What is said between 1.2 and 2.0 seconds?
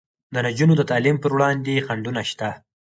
پر وړاندې